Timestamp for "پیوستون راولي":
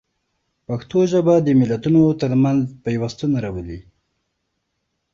2.83-3.79